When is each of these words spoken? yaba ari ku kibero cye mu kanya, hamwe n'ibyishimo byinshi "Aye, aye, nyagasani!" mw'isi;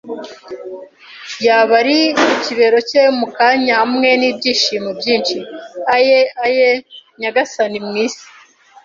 yaba 1.45 1.73
ari 1.81 1.97
ku 2.19 2.31
kibero 2.43 2.79
cye 2.89 3.03
mu 3.19 3.27
kanya, 3.37 3.73
hamwe 3.81 4.09
n'ibyishimo 4.19 4.89
byinshi 4.99 5.37
"Aye, 5.95 6.19
aye, 6.45 6.69
nyagasani!" 7.19 7.77
mw'isi; 7.87 8.25